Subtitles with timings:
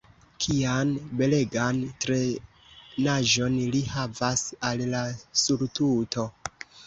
[0.43, 5.03] Kian belegan trenaĵon li havas al la
[5.45, 6.27] surtuto!